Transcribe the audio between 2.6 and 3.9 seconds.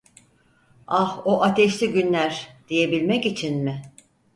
diyebilmek için mi?